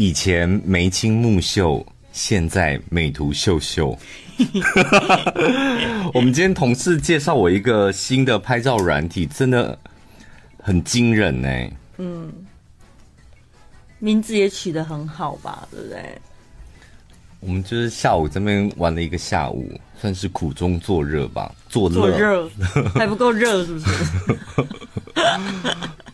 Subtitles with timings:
[0.00, 3.98] 以前眉清目秀，现在美图秀秀。
[6.14, 9.78] 我们今天同事介绍我一个新的拍照软体，真的
[10.58, 11.48] 很惊人呢。
[11.98, 12.32] 嗯，
[13.98, 16.18] 名字也取得很好吧，对不对？
[17.40, 19.70] 我们就是下午这边玩了一个下午，
[20.00, 22.48] 算是苦中作乐吧，作热
[22.96, 23.86] 还不够热，是不是？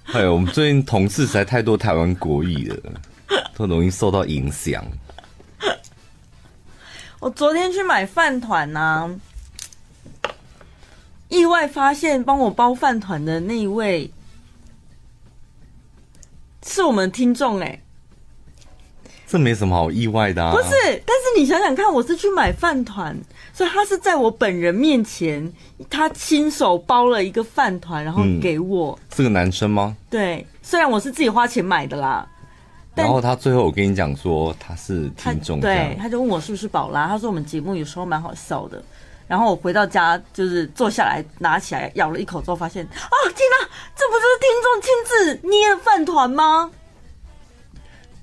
[0.07, 2.93] 哎呦，我们最近同事实在太多台湾国语了，
[3.54, 4.84] 都容易受到影响。
[7.21, 9.11] 我昨天去买饭团呐，
[11.29, 14.11] 意外发现帮我包饭团的那一位
[16.64, 17.80] 是我们听众哎。
[19.29, 20.52] 这没什么好意外的啊！
[20.52, 20.71] 不是，
[21.04, 23.16] 但是你想想看，我是去买饭团，
[23.52, 25.52] 所以他是在我本人面前，
[25.90, 28.96] 他亲手包了一个饭团，然后给我。
[29.02, 29.96] 嗯，是个男生吗？
[30.08, 32.24] 对，虽然我是自己花钱买的啦。
[32.97, 38.83] 然后他最后我跟你讲说他是听众，对，他就问我是不是宝拉，他说我们节目有时候蛮好笑的。
[39.28, 46.70] 然后我回到家就是坐下来拿起来咬了一口之后，发现啊，天哪，这不就是听众亲自捏的饭团吗？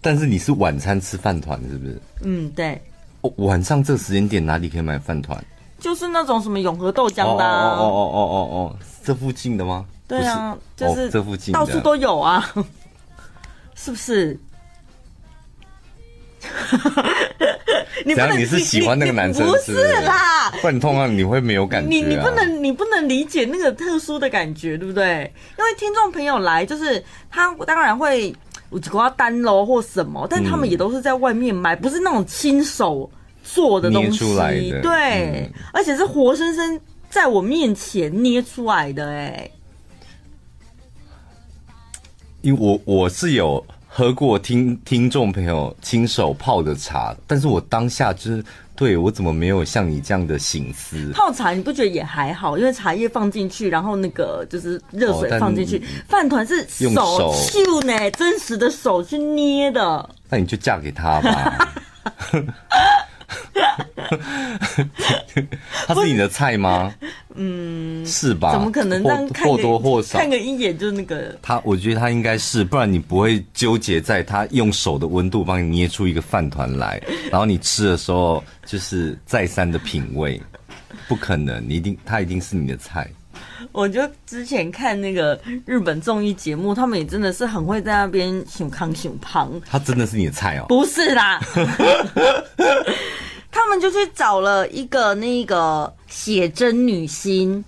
[0.02, 2.02] 但是你是晚餐吃饭团是不是？
[2.22, 2.82] 嗯，对。
[3.22, 5.38] 哦，晚上这个时间点哪里可以买饭团？
[5.78, 7.44] 就是那种什么永和豆浆的。
[7.44, 7.76] 啊。
[7.78, 9.86] 哦哦哦哦哦哦，这附近的吗？
[10.08, 12.50] 对啊，就是、哦、这附近到处都有啊，
[13.76, 14.40] 是不是？
[18.06, 19.74] 你不能你是喜欢那个男生是不是？
[19.74, 21.90] 不是啦，不然通常你会没有感觉、啊。
[21.90, 25.32] 你你不能你不能理解那个特殊的感觉，对不对？
[25.58, 28.36] 因为听众朋友来，就是他当然会。
[28.70, 33.08] 我只要单喽或什么，但他们也都是在外面买，嗯、不是那种亲手
[33.44, 34.36] 做的东西。
[34.82, 39.48] 对、嗯，而且是活生生在我面前捏出来的，哎。
[42.42, 43.64] 因为我我是有
[43.96, 48.44] 喝过听听众朋友亲手泡的茶，但是我当下就是。
[48.76, 51.12] 对，我怎么没有像你这样的心思？
[51.14, 52.58] 泡茶你不觉得也还好？
[52.58, 60.10] 因为茶叶放进去，然后那个就是热水放进去，饭团是手秀呢，真实的手去捏的。
[60.28, 61.74] 那你就嫁给他吧。
[65.88, 66.94] 他是你的菜吗？
[67.36, 68.52] 嗯，是吧？
[68.52, 69.04] 怎么可能？
[69.44, 71.36] 或多或少看个一眼就那个。
[71.42, 77.02] 他，我觉得他应该是，不然你不会纠结在他用手的温度帮你捏出一个饭团来，
[77.32, 80.40] 然后你吃的时候就是再三的品味，
[81.08, 83.08] 不可能，你一定他一定是你的菜。
[83.72, 89.50] 我就之前看那个日本综艺节目，他们也真的是很会在那边熊康熊胖。
[89.66, 90.66] 他真的是你的菜哦？
[90.68, 91.40] 不是啦，
[93.64, 97.64] 他们就去找了一个那个写真女星，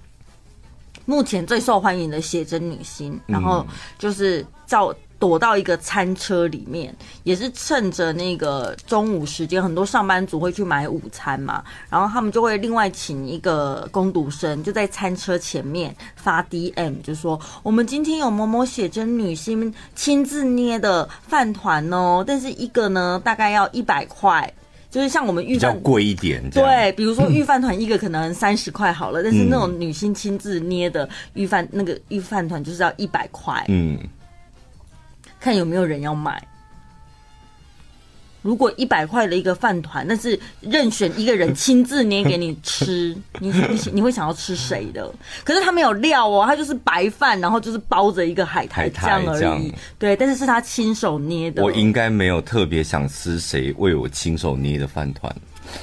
[1.05, 3.65] 目前最受欢迎的写真女星，然后
[3.97, 4.93] 就是照。
[5.17, 24.53] 躲到一个餐车里面，也是趁着那个中午时间，很多上班族会去买午餐嘛，然后他们就会另外请一个工读生，就在餐车前面发 DM，就说我们今天有某某写真女星亲自捏的饭团哦，但是一个呢大概要一百块，
[24.95, 33.99] 就是像我们御饭比较贵一点，对，比如说御饭团一个可能 三十块好了，但是那种女星亲自捏的御饭那个御饭团就是要一百块，嗯。
[35.37, 36.41] 看有没有人要买。
[38.45, 45.11] 如果一百块的一个饭团，那是任选一个人亲自捏给你吃， 你你你会想要吃谁的？
[45.43, 49.73] 可是他没有料哦，他就是白饭，然后就是包着一个海苔酱而已。
[49.97, 51.63] 对，但是是他亲手捏的。
[51.63, 55.35] 我应该没有特别想吃谁为我亲手捏的饭团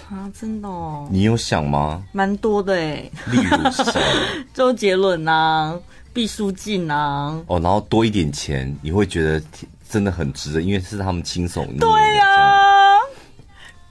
[0.08, 0.30] 啊！
[0.38, 1.08] 真的哦？
[1.10, 2.04] 你有想吗？
[2.12, 4.00] 蛮多的哎，例如谁？
[4.54, 5.76] 周杰伦啊。
[6.14, 7.40] 毕书尽啊！
[7.46, 9.42] 哦，然后多一点钱，你会觉得
[9.92, 11.80] 真的很值得，因为是他们亲手捏的。
[11.80, 12.98] 对呀、啊，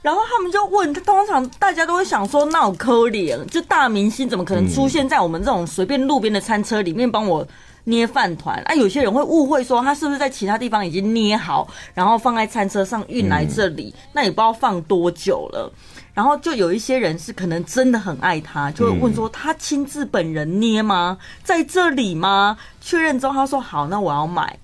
[0.02, 7.46] 然后他们就问他，通常大家都会想说，那我可怜，就大明星怎么可能出现在我们这种随便路边的餐车里面帮我
[7.84, 8.60] 捏饭团？
[8.64, 13.94] 啊，有些人会误会说，他是不是在其他地方已经捏好，然后放在餐车上运来这里？
[13.96, 15.72] 嗯、那也不知道放多久了。
[16.12, 21.16] 然后就有一些人是可能真的很爱他，就会问说他亲自本人捏吗？
[21.44, 22.58] 在这里吗？
[22.80, 24.58] 确认之后他说好，那我要买。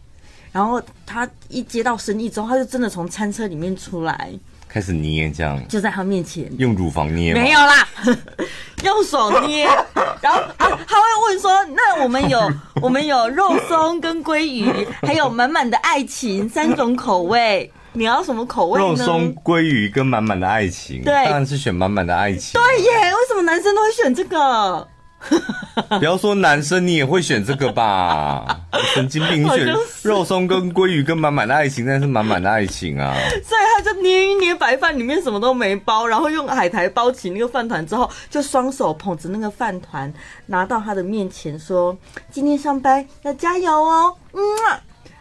[0.58, 4.28] 然后他一接到生意之后，他就真的从餐车里面出来，
[4.66, 7.86] 开始捏，这样就在他面前用乳房捏，没有啦，
[8.82, 9.66] 用手捏。
[10.20, 12.52] 然后他他会问说：“那我们有
[12.82, 18.88] 我们有肉松跟鲑鱼，还有满满的爱情三种口味。”你要什么口味呢？
[18.88, 22.60] 肉松、鲑鱼跟满满的爱情，对，当然是选满满的爱情。
[22.60, 24.88] 对耶，为什么男生都会选这个？
[25.98, 28.60] 不要说男生，你也会选这个吧？
[28.94, 33.14] 神经病选肉松跟鲑鱼跟满满的爱情，但是满满的爱情啊！
[33.44, 40.12] 所以他就捏一捏白饭，里面什么都没包，然后用海苔包起那个饭团之后，就双手捧着那个饭团
[40.46, 41.96] 拿到他的面前，说
[42.30, 44.40] ：“今天上班要加油哦，嗯，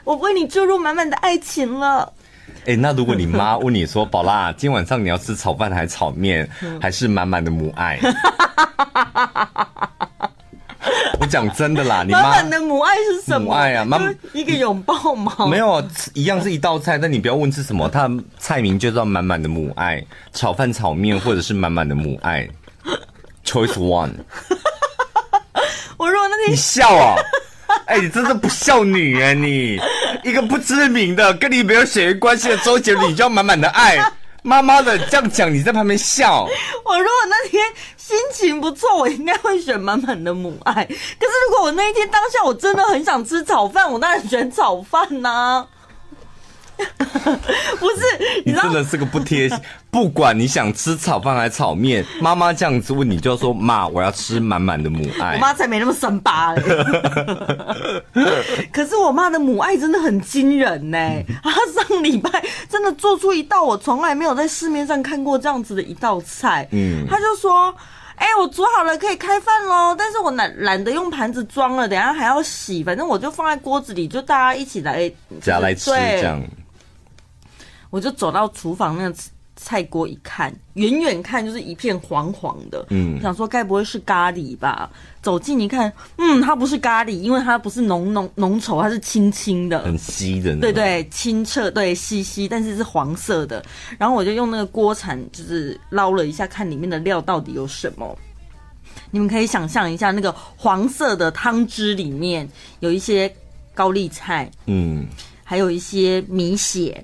[0.04, 2.14] 我为你注入满满的爱情了。”
[2.68, 6.48] 哎，那如果你妈问你说：“宝拉，今天晚上你要吃炒饭还是炒面，
[6.82, 7.98] 还是满满的母爱？”
[11.18, 13.46] 我讲真的啦，你妈满满的母爱是什么？
[13.46, 13.98] 母爱啊，妈
[14.34, 15.34] 一个拥抱吗？
[15.50, 15.82] 没有，
[16.14, 20.04] 一样是一道菜，但你不要问是什么，它的菜名就叫满满的母爱，
[20.34, 22.46] 炒饭、炒面，或者是满满的母爱
[23.46, 24.12] ，Choice One。
[25.96, 27.16] 我如果那天你笑啊，
[27.86, 29.80] 哎，你真的不孝女啊你！
[30.24, 33.98] 一个不知名的跟你没有血缘关系的周杰伦，你就要满满的爱。
[34.44, 36.48] 妈妈的这样讲，你在旁边笑。
[36.86, 37.62] 我如果那天
[37.98, 40.74] 心情不错，我应该会选满满的母爱。
[40.86, 45.68] 可是如果我那一天当下我真的很想吃炒饭，我当然选炒饭呐、啊。
[47.80, 48.04] 不是，
[48.46, 49.58] 你真的是个不贴心。
[49.90, 55.34] 不管你想吃炒饭还是炒面，妈妈这样子问你，就要说妈，我要吃满满的母爱。
[55.36, 56.64] 我妈才没那么神巴嘞。
[58.72, 60.98] 可是我妈的母爱真的很惊人呢。
[61.44, 66.68] 她上礼拜真的做出一道我从来没有在市面上看过这样子的一道菜。
[66.72, 67.74] 嗯，她就说
[68.18, 69.96] ：“哎、欸，我煮好了，可以开饭喽。
[69.98, 76.40] 但是我懒懒得用盘子装了，等下还要洗，反正我就放在锅子里，就大家一起来夹来吃这样。”
[77.90, 79.16] 我就走到厨房那个
[79.56, 84.88] 菜锅一看，远远看就是一片黄黄的，嗯，想说该不会是咖喱吧？
[85.20, 93.66] 走近一看，嗯，它不是咖喱，因为它不是浓浓浓稠，它是清清的，很稀的，对对，清澈，对，稀稀，但是是黄色的。
[93.98, 98.16] 然后我就用那个锅铲，就是捞了一下，看里面的料到底有什么。
[99.10, 102.48] 你们可以想象一下，那个黄色的汤汁里面
[102.80, 103.34] 有一些
[103.74, 105.08] 高丽菜，嗯，
[105.44, 107.04] 还有一些米血。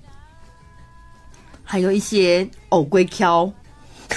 [1.73, 3.51] 还有一些藕龟壳，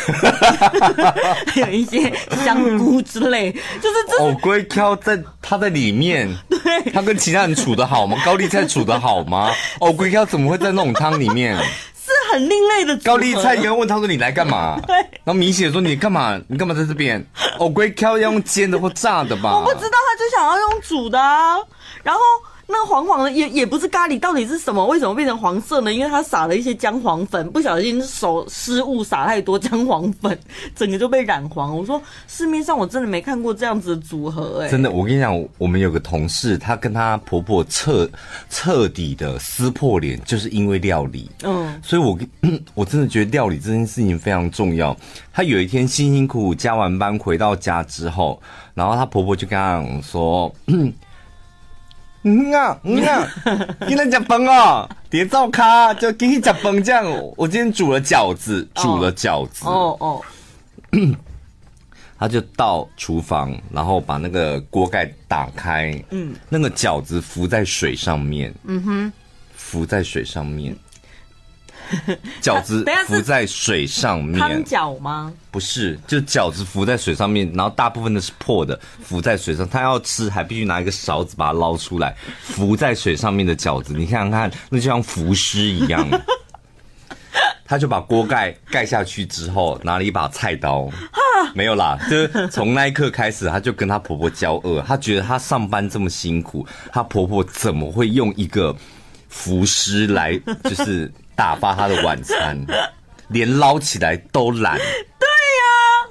[1.47, 2.12] 还有一些
[2.44, 3.50] 香菇之类，
[3.81, 8.14] 就是这藕龟壳在它在里面， 对，它跟其他人处的好吗？
[8.26, 9.50] 高丽菜处的好吗？
[9.81, 11.56] 藕龟壳怎么会在那种汤里面？
[11.56, 12.94] 是很另类的。
[12.99, 14.94] 高丽菜应该问他说：“你来干嘛？”对，
[15.25, 16.38] 然后米血说：“你干嘛？
[16.49, 17.26] 你干嘛在这边？”
[17.56, 19.56] 藕龟壳要用煎的或炸的吧？
[19.56, 21.56] 我不知道，他就想要用煮的啊，
[22.03, 22.20] 然后。
[22.69, 24.85] 那个黄黄的也也不是咖喱，到底是什么？
[24.87, 25.93] 为什么变成黄色呢？
[25.93, 30.37] 因为它撒了一些姜黄粉，不小心手失误撒太多姜黄粉，
[30.75, 31.77] 整个就被染黄。
[31.77, 38.11] 我说市面上我真的没看过这样子的组合，哎，真的，我跟你讲，我们有个同事，她跟她婆婆彻
[38.51, 41.31] 彻底的撕破脸，就是因为料理。
[41.45, 42.19] 嗯，所以我
[42.75, 44.97] 我真的觉得料理这件事情非常重要。
[45.33, 48.43] 她有一天辛辛苦苦加完班回到家之后，
[48.75, 50.53] 然后她婆婆就跟她讲说。
[52.23, 53.29] 嗯啊嗯啊，
[53.87, 57.05] 今天吃崩哦，别造卡，就给你吃饭这样。
[57.37, 59.65] 我今天煮了饺子，煮了饺子。
[59.67, 60.21] 哦哦，
[62.19, 65.93] 他就到厨房，然后把那个锅盖打开。
[66.11, 68.53] 嗯，那个饺子浮在水上面。
[68.65, 69.13] 嗯哼，
[69.55, 70.75] 浮在水上面。
[72.43, 75.33] 饺子 浮在水上面，汤饺吗？
[75.50, 79.69] 不是，就饺子浮在水上面，然后大部分的是破的，浮在水上。
[79.69, 82.15] 他要吃，还必须拿一个勺子把它捞出来。
[82.43, 86.06] 浮在水上面的饺子，你看看看，那就像浮尸一样。
[87.69, 90.89] 他就把锅盖盖下去之后，拿了一把菜刀，
[91.55, 94.82] 没有啦，就是从那一刻开始，他就跟他婆婆交恶。
[94.87, 98.75] 他觉得他上班这么辛苦，他婆婆怎么会用一个
[99.29, 101.10] 浮尸来，就是。
[101.36, 102.58] 打发他的晚餐，
[103.28, 104.78] 连捞起来都懒。
[104.78, 105.28] 对
[105.58, 106.08] 呀、啊，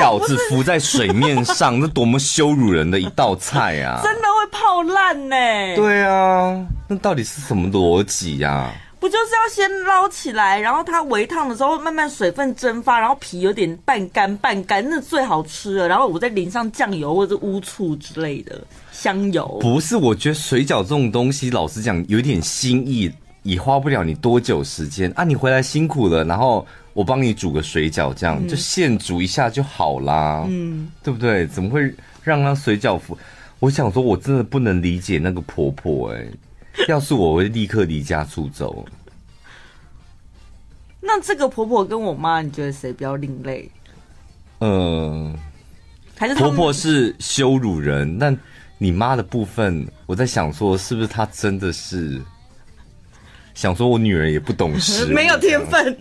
[0.00, 4.00] 饺子浮在水面上， 那多么羞辱人的一道菜啊！
[4.02, 5.36] 真的会泡烂呢。
[5.76, 8.72] 对啊，那到底是什么逻辑呀？
[8.98, 15.86] 不就是要先捞起来，然后它微烫的时候慢慢水分蒸发，然后皮有点半干半干，那最好吃了。
[15.86, 18.58] 然后我再淋上酱油或者乌醋之类的
[18.90, 19.58] 香油。
[19.60, 23.12] 不是，我觉得水饺这种东西，老实讲有点心意。
[23.44, 25.22] 也花不了你多久时间啊！
[25.22, 31.46] 你回来辛苦了，然后我帮你煮个水饺，这样、嗯、就现煮一下就好啦，嗯，对不对？
[31.46, 33.16] 怎么会让他水饺服？
[33.60, 38.84] 我想说，我真的不能理解那个婆婆哎、欸， 要是我，会立刻离家出走。
[41.02, 43.70] 那这个婆婆跟我妈，你觉得谁比较另类？
[44.60, 45.36] 嗯，
[46.16, 48.34] 还是婆婆是羞辱人，但
[48.78, 52.22] 你妈的部分，我在想说，是不是她真的是？
[53.54, 55.96] 想说我女儿也不懂事， 没有天分。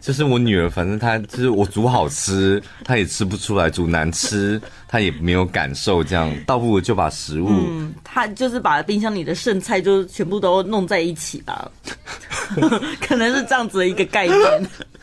[0.00, 6.02] 就是我女儿，反正她就是我煮好吃，她也吃不出来；煮难吃，她也没有感受。
[6.02, 11.70] 这样倒不如就把食物，嗯，她就是把冰箱里的剩菜就全部都弄在一起吧，
[13.06, 14.38] 可能是这样子的一个概念。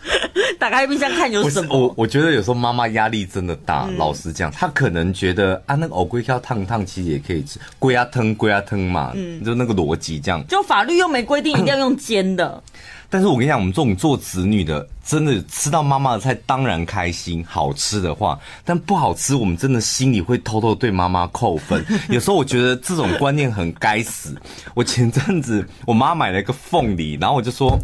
[0.60, 1.78] 打开冰箱看有什么？
[1.78, 3.86] 我我觉得有时候妈妈压力真的大。
[3.90, 10.46] 嗯、老实讲，她可能觉得啊，那个藕龟壳烫烫其实也可以吃，龟啊汤龟啊汤嘛，嗯，就那个逻辑这样。
[10.48, 12.62] 就法律又没规定一定要用煎的。
[13.10, 21.86] 但是我跟你讲，我们这种做子女的，真的吃到妈妈的菜当然开心，好吃的话，但不好吃，我们真的心里会偷偷对妈妈扣分。
[22.10, 24.34] 有时候我觉得这种观念很该死。
[24.74, 27.78] 我前阵子我妈买了一个凤梨，然后我就说。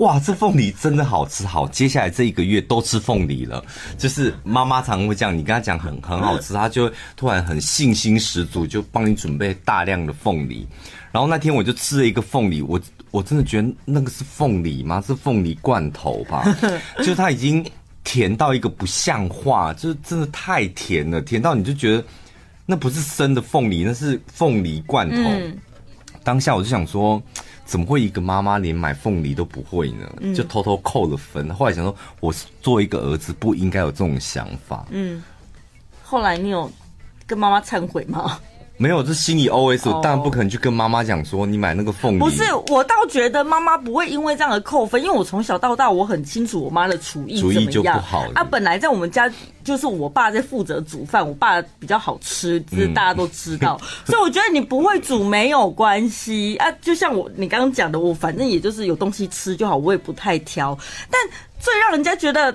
[0.00, 1.44] 哇，这凤梨真的好吃！
[1.44, 3.62] 好，接下来这一个月都吃凤梨了。
[3.98, 10.66] 就是妈妈常会这样，你跟她讲很很好吃，她就突然很信心十足，就帮你准备大量的凤梨。
[11.12, 12.80] 然后那天我就吃了一个凤梨，我
[13.10, 15.04] 我真的觉得那个是凤梨吗？
[15.06, 16.44] 是凤梨罐头吧？
[17.04, 17.62] 就它已经
[18.02, 22.02] 甜到一个不像话，就是真的太甜了，甜到你就觉得
[22.64, 25.16] 那不是生的凤梨，那是凤梨罐头。
[25.16, 25.58] 嗯、
[26.24, 27.22] 当下我就想说。
[27.70, 30.34] 怎么会一个妈妈连买凤梨都不会呢？
[30.34, 31.48] 就偷偷扣了分。
[31.48, 34.84] 嗯、后来想说，我作为一个儿子不应该有这种想法。
[34.90, 35.22] 嗯，
[36.02, 36.68] 后来你有
[37.28, 38.40] 跟妈妈忏悔吗？
[38.76, 42.18] 没有，这心里 OS，我当然不可能去跟妈妈讲说你买那个凤梨。
[42.18, 47.38] 不是，我倒觉得妈妈不会因为这样而扣分，因为我从小到大我很清楚我妈的厨艺。
[47.38, 49.30] 厨艺就不好啊，本来在我们家
[49.70, 53.80] 就是我爸在负责煮饭，我爸比较好吃，这是大家都知道。
[53.80, 60.76] 嗯、 所以我觉得你不会煮没有关系啊，就像我你刚刚讲的，我反正也就是有东西吃就好，我也不太挑。
[61.08, 61.20] 但
[61.60, 62.54] 最让人家觉得。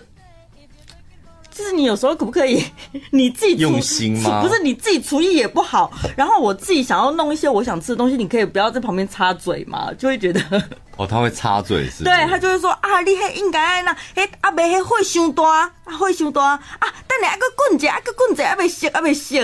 [1.56, 2.62] 就是你有时候可不可以
[3.12, 4.42] 你自己用心吗？
[4.44, 9.90] 不是你自己厨艺也不好，然后我自己想要弄一些我想吃的东西，你可以不要在旁边插嘴嘛？
[9.98, 10.42] 就会觉得
[10.98, 12.04] 哦，他会插嘴是？
[12.04, 15.44] 对，他就会说啊，你还应该那嘿阿伯嘿会伤大
[15.86, 16.60] 啊，会伤大啊，
[17.08, 19.36] 等你阿个滚子阿个滚子阿未熟阿未熟。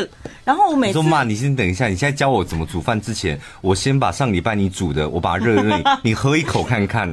[0.44, 7.08] 然后我每次说妈，你先等一下，你现在教我怎么煮饭之前，我先把上礼拜你煮的，我把它热热，你 喝一口看看，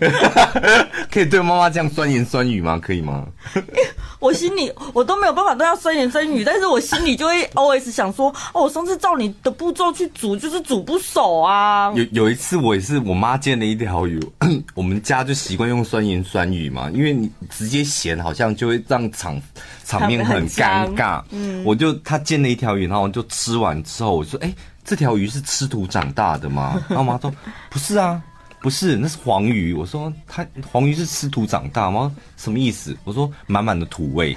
[1.10, 2.78] 可以对妈妈这样酸言酸语吗？
[2.82, 3.26] 可以吗？
[4.18, 11.92] 我心里我都没有办法对他酸言酸语，但是我心里就会 always 想说，哦，我上次照你的步骤去煮，就是煮不熟啊。
[11.96, 14.20] 有有一次我也是，我妈煎了一条鱼，
[14.74, 19.40] 我们家就习惯用酸言酸语嘛，因为你直接咸好像就会让场
[19.84, 21.20] 场面很尴尬。
[21.30, 26.80] 嗯，我就她煎了一条鱼，然后我就吃完之后，我说，哎、欸，这条鱼是吃土长大的吗？
[26.88, 27.34] 然后我妈说，
[27.68, 28.22] 不是啊。
[28.62, 29.74] 不是，那是黄鱼。
[29.74, 32.14] 我说它黄鱼是吃土长大吗？
[32.36, 32.96] 什么意思？
[33.02, 34.36] 我说满满的土味，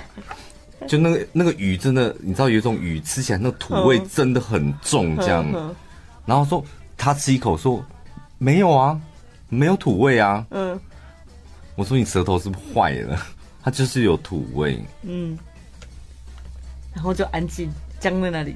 [0.88, 5.46] 就那个那个鱼真的，你知道有一种鱼吃起来那个土味真的很重，这样。
[6.26, 6.66] 然后说
[6.98, 7.86] 他吃一口说
[8.40, 9.00] 没有啊，
[9.48, 10.44] 没有土味啊。
[10.50, 10.80] 嗯。
[11.76, 13.22] 我说你舌头是不是坏了？
[13.62, 14.84] 它就是有土味。
[15.04, 15.38] 嗯。
[16.94, 18.56] 然后就安静僵在那里。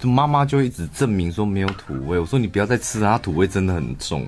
[0.00, 2.18] 就妈妈就一直证明说没有土味。
[2.18, 4.26] 我说你不要再吃了，它土味真的很重。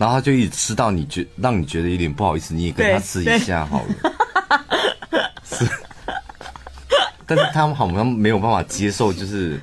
[0.00, 3.88] 然后他就一直吃到你觉让你觉得有点不好意思，你也跟他吃一下好了。
[5.44, 5.68] 是，
[7.26, 9.60] 但是他们好像没有办法接受，就是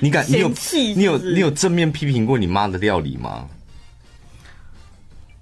[0.00, 0.50] 你敢你有
[0.94, 3.46] 你有你有正面批评过你妈的料理吗？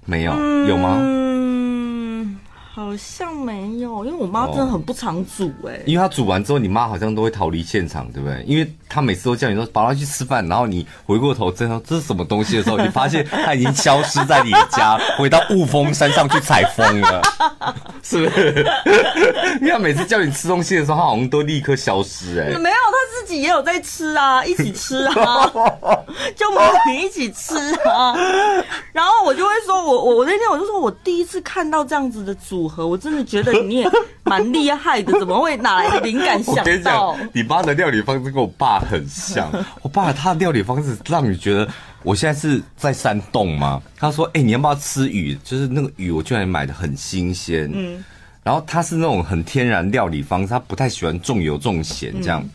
[0.05, 0.33] 没有，
[0.67, 0.99] 有吗？
[2.75, 5.83] 好像没有，因为我妈真的很不常煮哎、欸。
[5.87, 8.43] 因为她煮完之后，你妈好像都会逃离现场，对不对？
[8.49, 17.23] 因为她每次都叫你说，宝宝去吃饭，然后你回过头，真的这是什么东西的时候，你发现她已经消失在你家，回到雾峰山上去采风了，
[18.03, 18.67] 是不是？
[19.61, 22.59] 因为她每次叫你吃东西的时候，她好像都立刻消失哎、欸。
[22.59, 25.49] 没有，她自己也有在吃啊，一起吃啊，
[26.35, 26.59] 就母
[26.91, 27.55] 女一起吃
[27.89, 28.17] 啊。
[28.93, 32.87] 然后我就会说，我我我那天我就说我第一次看到这样子的组合。
[32.87, 33.91] 我真的觉得你也
[34.25, 36.65] 蛮厉害的，怎么会哪来的灵感 想到？
[36.65, 39.51] 你讲，你妈的料理方式跟我爸很像。
[39.83, 41.69] 我爸他的料理方式让你觉得，
[42.03, 43.83] 我现在是在山洞吗？
[43.97, 45.37] 他说：“哎、欸，你要不要吃鱼？
[45.43, 47.71] 就是那个鱼，我居然买的很新鲜。
[47.73, 48.05] 嗯，
[48.43, 52.41] 然后他是那种很天然料理方式，他不太喜欢重油重咸这样。
[52.43, 52.51] 嗯”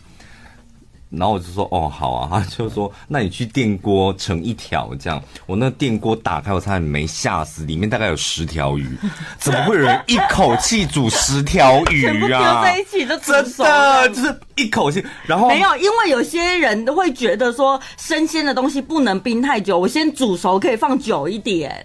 [1.10, 5.22] 然后我就说哦好啊， 他就说那你去电锅盛一条这样。
[5.46, 8.96] 我那电锅打开，我差点没吓死，里面大概有十条鱼，
[9.38, 12.62] 怎么会有人一口气煮十条鱼啊？
[12.62, 15.04] 全在一起就，真的就是一口气。
[15.26, 21.84] 然后没有，因为有些人都会觉得说生鲜的东西不能冰太久，我先煮熟可以放久一点。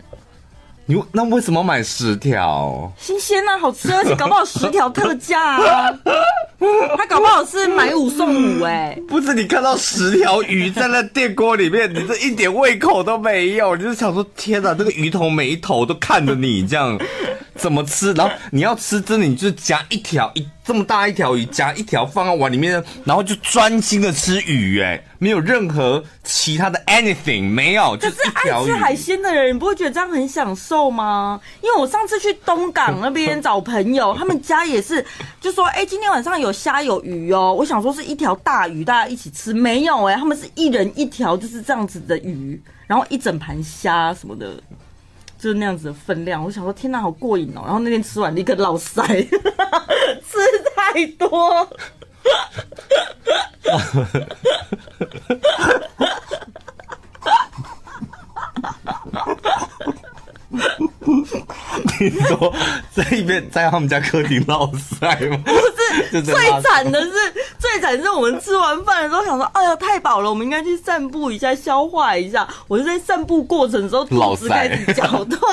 [0.87, 2.91] 你那为什么买十条？
[2.99, 5.91] 新鲜啊，好吃，而且搞不好十条特价啊。
[6.95, 9.01] 他搞不好是买五送五哎、欸。
[9.09, 16.99] 不是，你看到十条鱼在那电锅里面，你这一点胃口都没有，你就想说天哪，这个鱼头每一头都看着你这样。
[17.57, 18.13] 怎么吃？
[18.13, 27.95] 然后你要吃，真的你就夹一条一这么大一条鱼，夹一条放到碗里面，然后就专心的吃鱼，哎，没有任何其他的 anything，没有。
[27.95, 31.39] 可是爱吃海鲜的人，你不会觉得这样很享受吗？
[31.61, 35.05] 因为我上次去东港那边找朋友，他们家也是，
[35.39, 37.53] 就说，哎，今天晚上有虾有鱼哦。
[37.53, 44.61] 我想说是一条大鱼，大家一起吃，没有哎，他们是一人一条，就是这样子的鱼，然后一整盘虾什么的。
[45.37, 47.61] 就是那样子的分量，我想说天哪，好过瘾哦！
[47.65, 50.37] 然后那天吃完立刻落腮， 吃
[50.75, 51.67] 太多。
[61.99, 62.53] 你说
[62.91, 65.37] 在一边在他们家客厅落腮吗？
[65.45, 65.51] 不
[66.11, 67.24] 是， 最惨的是
[67.75, 72.47] 最惨是我们吃完饭的时候想说，哎呀太饱了，我们应该去散步一下，消化一下。
[72.69, 75.37] 我就在散步过程的时候，肚子开始绞痛，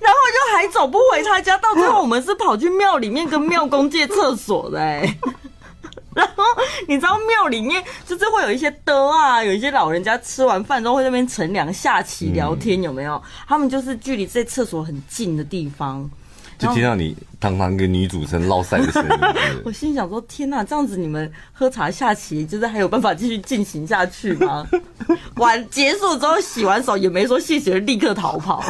[0.00, 1.56] 然后就还走不回他家。
[1.58, 4.78] 到最后我们是跑去庙里面跟庙公借厕所的。
[6.12, 6.42] 然后
[6.88, 13.22] 你知道庙里面就是会有一些的啊，有一些老人家吃完饭之后会在那边乘凉下棋聊天，有没有？
[13.46, 16.10] 他们就是距离这厕所很近的地方，
[16.58, 19.10] 就听到你堂堂一个女主持人唠赛的声音。
[19.64, 24.66] 我心想说：天哪，这样子你们喝茶下棋，就是还有办法继续进行下去吗？
[25.36, 28.64] 完结束之后洗完手也没说谢谢，立刻逃跑。